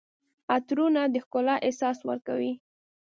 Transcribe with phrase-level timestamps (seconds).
[0.55, 2.53] عطرونه د ښکلا احساس ورکوي.